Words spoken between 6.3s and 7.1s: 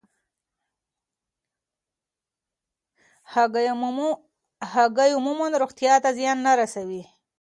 نه رسوي.